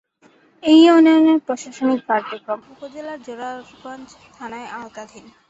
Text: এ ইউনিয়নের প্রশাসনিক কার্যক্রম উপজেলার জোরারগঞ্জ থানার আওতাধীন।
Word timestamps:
এ 0.63 0.73
ইউনিয়নের 0.79 1.39
প্রশাসনিক 1.47 1.99
কার্যক্রম 2.09 2.59
উপজেলার 2.73 3.19
জোরারগঞ্জ 3.25 4.07
থানার 4.35 4.65
আওতাধীন। 4.77 5.25